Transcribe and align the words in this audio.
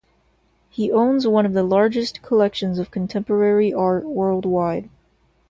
He 0.71 0.91
owns 0.91 1.27
one 1.27 1.45
of 1.45 1.53
the 1.53 1.61
largest 1.61 2.23
collections 2.23 2.79
of 2.79 2.89
contemporary 2.89 3.71
art 3.71 4.03
worldwide. 4.03 4.89